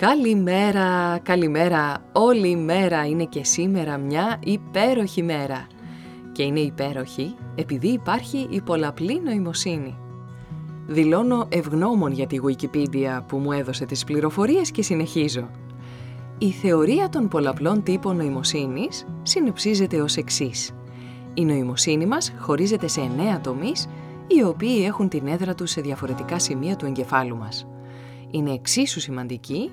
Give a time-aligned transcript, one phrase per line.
[0.00, 1.98] Καλημέρα, καλημέρα.
[2.12, 5.66] Όλη η μέρα είναι και σήμερα μια υπέροχη μέρα.
[6.32, 9.98] Και είναι υπέροχη επειδή υπάρχει η πολλαπλή νοημοσύνη.
[10.86, 15.50] Δηλώνω ευγνώμων για τη Wikipedia που μου έδωσε τις πληροφορίες και συνεχίζω.
[16.38, 20.70] Η θεωρία των πολλαπλών τύπων νοημοσύνης συνοψίζεται ως εξής.
[21.34, 23.88] Η νοημοσύνη μας χωρίζεται σε εννέα τομείς,
[24.26, 27.66] οι οποίοι έχουν την έδρα τους σε διαφορετικά σημεία του εγκεφάλου μας.
[28.30, 29.70] Είναι εξίσου σημαντική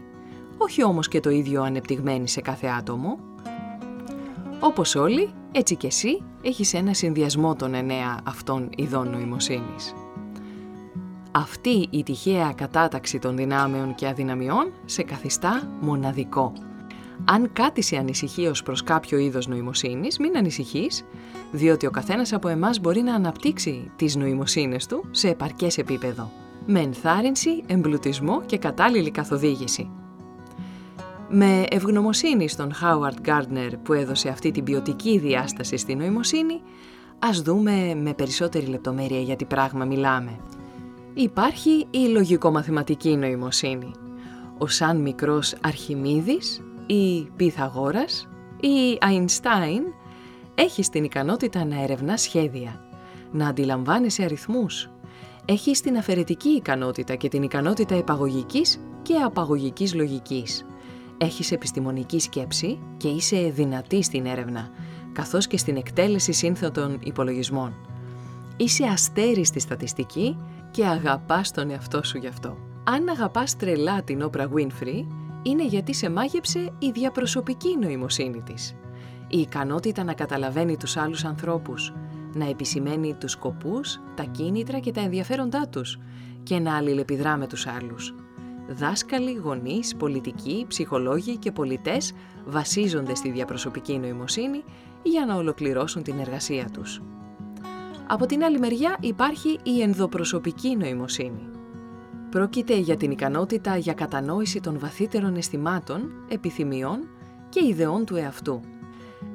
[0.57, 3.19] όχι όμως και το ίδιο ανεπτυγμένη σε κάθε άτομο.
[4.59, 9.93] Όπως όλοι, έτσι και εσύ έχεις ένα συνδυασμό των εννέα αυτών ειδών νοημοσύνης.
[11.31, 16.53] Αυτή η τυχαία κατάταξη των δυνάμεων και αδυναμιών σε καθιστά μοναδικό.
[17.25, 21.05] Αν κάτι σε ανησυχεί ως προς κάποιο είδος νοημοσύνης, μην ανησυχείς,
[21.51, 26.31] διότι ο καθένας από εμάς μπορεί να αναπτύξει τις νοημοσύνες του σε επαρκές επίπεδο,
[26.65, 29.89] με ενθάρρυνση, εμπλουτισμό και κατάλληλη καθοδήγηση.
[31.29, 36.61] Με ευγνωμοσύνη στον Howard Gardner που έδωσε αυτή την ποιοτική διάσταση στη νοημοσύνη,
[37.19, 40.39] ας δούμε με περισσότερη λεπτομέρεια για τι πράγμα μιλάμε.
[41.13, 43.91] Υπάρχει η λογικομαθηματική νοημοσύνη.
[44.57, 48.27] Ο σαν μικρός Αρχιμίδης ή Πυθαγόρας
[48.59, 49.83] ή Αϊνστάιν
[50.55, 52.81] έχει την ικανότητα να ερευνά σχέδια,
[53.31, 54.89] να αντιλαμβάνεσαι αριθμούς.
[55.45, 60.65] Έχει την αφαιρετική ικανότητα και την ικανότητα επαγωγικής και απαγωγικής λογικής
[61.17, 64.69] έχεις επιστημονική σκέψη και είσαι δυνατή στην έρευνα,
[65.13, 67.73] καθώς και στην εκτέλεση σύνθετων υπολογισμών.
[68.57, 70.37] Είσαι αστέρι στη στατιστική
[70.71, 72.57] και αγαπάς τον εαυτό σου γι' αυτό.
[72.83, 75.05] Αν αγαπάς τρελά την Όπρα Winfrey,
[75.43, 78.75] είναι γιατί σε μάγεψε η διαπροσωπική νοημοσύνη της.
[79.27, 81.93] Η ικανότητα να καταλαβαίνει τους άλλους ανθρώπους,
[82.33, 85.99] να επισημαίνει τους σκοπούς, τα κίνητρα και τα ενδιαφέροντά τους
[86.43, 88.15] και να αλληλεπιδρά με τους άλλους
[88.67, 92.13] δάσκαλοι, γονείς, πολιτικοί, ψυχολόγοι και πολιτές
[92.45, 94.63] βασίζονται στη διαπροσωπική νοημοσύνη
[95.03, 97.01] για να ολοκληρώσουν την εργασία τους.
[98.07, 101.49] Από την άλλη μεριά υπάρχει η ενδοπροσωπική νοημοσύνη.
[102.29, 107.07] Πρόκειται για την ικανότητα για κατανόηση των βαθύτερων αισθημάτων, επιθυμιών
[107.49, 108.59] και ιδεών του εαυτού.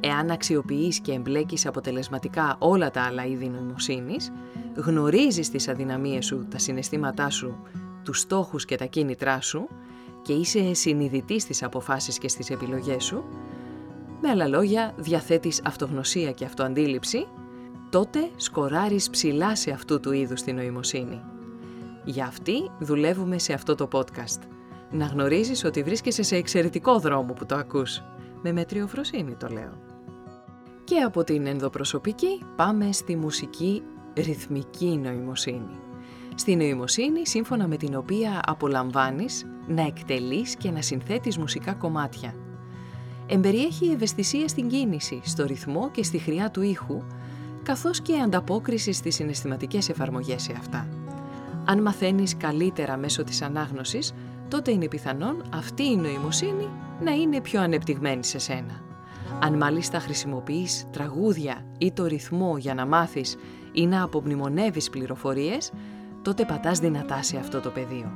[0.01, 4.33] Εάν αξιοποιείς και εμπλέκεις αποτελεσματικά όλα τα άλλα είδη νοημοσύνης,
[4.75, 7.57] γνωρίζεις τις αδυναμίες σου, τα συναισθήματά σου
[8.05, 9.69] τους στόχους και τα κίνητρά σου
[10.23, 13.25] και είσαι συνειδητής στις αποφάσεις και στις επιλογές σου,
[14.21, 17.27] με άλλα λόγια διαθέτεις αυτογνωσία και αυτοαντίληψη,
[17.91, 21.21] τότε σκοράρεις ψηλά σε αυτού του είδους την νοημοσύνη.
[22.05, 24.41] Για αυτή δουλεύουμε σε αυτό το podcast.
[24.91, 28.03] Να γνωρίζεις ότι βρίσκεσαι σε εξαιρετικό δρόμο που το ακούς.
[28.43, 29.73] Με μετριοφροσύνη το λέω.
[30.85, 33.83] Και από την ενδοπροσωπική πάμε στη μουσική
[34.15, 35.90] ρυθμική νοημοσύνη
[36.41, 42.35] στη νοημοσύνη σύμφωνα με την οποία απολαμβάνεις να εκτελείς και να συνθέτεις μουσικά κομμάτια.
[43.27, 47.03] Εμπεριέχει ευαισθησία στην κίνηση, στο ρυθμό και στη χρειά του ήχου,
[47.63, 50.89] καθώς και ανταπόκριση στις συναισθηματικές εφαρμογές σε αυτά.
[51.65, 54.15] Αν μαθαίνεις καλύτερα μέσω της ανάγνωσης,
[54.49, 56.69] τότε είναι πιθανόν αυτή η νοημοσύνη
[57.01, 58.83] να είναι πιο ανεπτυγμένη σε σένα.
[59.41, 63.37] Αν μάλιστα χρησιμοποιείς τραγούδια ή το ρυθμό για να μάθεις
[63.73, 65.73] ή να απομνημονεύεις πληροφορίες,
[66.23, 68.13] τότε πατάς δυνατά σε αυτό το πεδίο.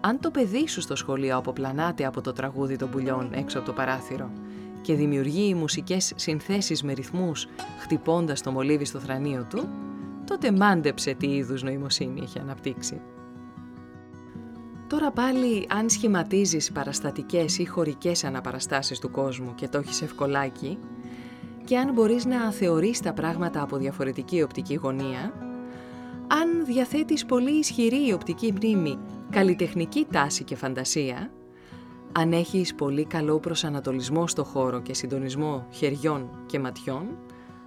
[0.00, 3.72] Αν το παιδί σου στο σχολείο αποπλανάται από το τραγούδι των πουλιών έξω από το
[3.72, 4.30] παράθυρο
[4.82, 7.46] και δημιουργεί μουσικές συνθέσεις με ρυθμούς
[7.78, 9.68] χτυπώντας το μολύβι στο θρανίο του,
[10.24, 13.00] τότε μάντεψε τι είδους νοημοσύνη έχει αναπτύξει.
[14.88, 20.78] Τώρα πάλι αν σχηματίζεις παραστατικές ή χωρικές αναπαραστάσεις του κόσμου και το έχεις ευκολάκι
[21.64, 25.32] και αν μπορείς να θεωρείς τα πράγματα από διαφορετική οπτική γωνία,
[26.28, 28.98] αν διαθέτεις πολύ ισχυρή οπτική μνήμη,
[29.30, 31.30] καλλιτεχνική τάση και φαντασία,
[32.12, 37.06] αν έχεις πολύ καλό προσανατολισμό στο χώρο και συντονισμό χεριών και ματιών,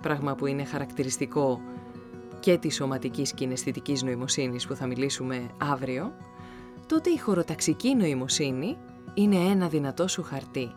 [0.01, 1.61] πράγμα που είναι χαρακτηριστικό
[2.39, 6.13] και της σωματικής αισθητικής νοημοσύνης που θα μιλήσουμε αύριο,
[6.87, 8.77] τότε η χωροταξική νοημοσύνη
[9.13, 10.71] είναι ένα δυνατό σου χαρτί.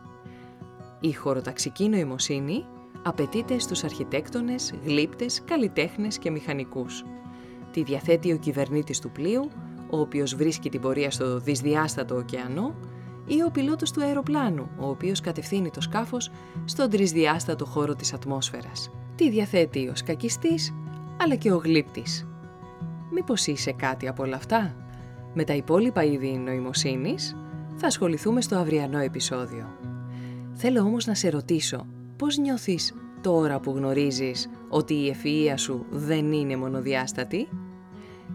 [0.99, 2.65] Η χωροταξική νοημοσύνη
[3.03, 7.03] απαιτείται στους αρχιτέκτονες, γλύπτες, καλλιτέχνες και μηχανικούς.
[7.75, 9.49] Τη διαθέτει ο κυβερνήτης του πλοίου,
[9.89, 12.75] ο οποίος βρίσκει την πορεία στο δυσδιάστατο ωκεανό,
[13.25, 16.31] ή ο πιλότος του αεροπλάνου, ο οποίος κατευθύνει το σκάφος
[16.65, 18.91] στον τρισδιάστατο χώρο της ατμόσφαιρας.
[19.15, 20.73] Τη διαθέτει ο σκακιστής,
[21.21, 22.27] αλλά και ο γλύπτης.
[23.11, 24.75] Μήπως είσαι κάτι από όλα αυτά;
[25.33, 27.35] Με τα υπόλοιπα είδη νοημοσύνης
[27.75, 29.67] θα ασχοληθούμε στο αυριανό επεισόδιο.
[30.53, 31.85] Θέλω όμως να σε ρωτήσω,
[32.15, 37.47] πώς νιώθεις τώρα που γνωρίζεις ότι η ευφυΐα σου δεν είναι μονοδιάστατη;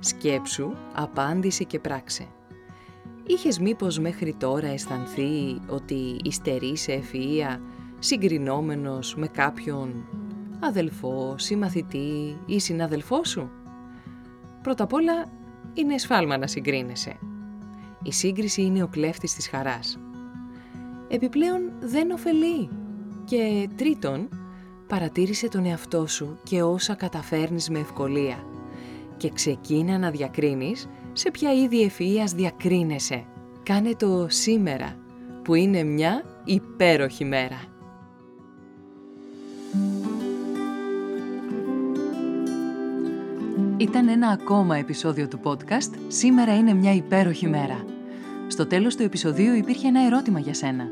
[0.01, 2.27] Σκέψου, απάντηση και πράξε.
[3.27, 7.59] Είχες μήπως μέχρι τώρα αισθανθεί ότι υστερείς σε ευφυΐα
[7.99, 10.09] συγκρινόμενος με κάποιον
[10.61, 13.51] αδελφό, συμμαθητή ή συναδελφό σου;
[14.63, 15.31] Πρώτα απ' όλα,
[15.75, 17.19] είναι εσφάλμα να συγκρίνεσαι.
[18.03, 19.99] Η σύγκριση είναι ο κλέφτης της χαράς.
[21.09, 22.69] Επιπλέον δεν ωφελεί.
[23.25, 24.29] Και τρίτον,
[24.87, 28.45] παρατήρησε τον εαυτό σου και όσα καταφέρνεις με ευκολία
[29.21, 33.25] και ξεκίνα να διακρίνεις σε ποια είδη ευφυΐας διακρίνεσαι.
[33.63, 34.97] Κάνε το σήμερα,
[35.43, 37.61] που είναι μια υπέροχη μέρα.
[43.77, 47.85] Ήταν ένα ακόμα επεισόδιο του podcast «Σήμερα είναι μια υπέροχη μέρα».
[48.47, 50.85] Στο τέλος του επεισοδίου υπήρχε ένα ερώτημα για σένα.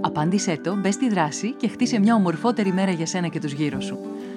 [0.00, 3.80] Απάντησέ το, μπες στη δράση και χτίσε μια ομορφότερη μέρα για σένα και τους γύρω
[3.80, 3.98] σου.